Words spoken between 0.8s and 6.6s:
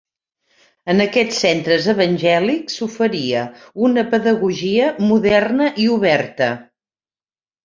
En aquests centres evangèlics s'oferia una pedagogia moderna i oberta.